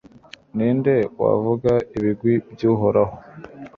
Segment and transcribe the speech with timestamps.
[0.55, 3.15] Ni nde wavuga ibigwi by’Uhoraho